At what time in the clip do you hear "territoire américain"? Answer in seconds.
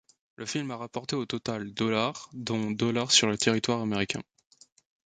3.37-4.23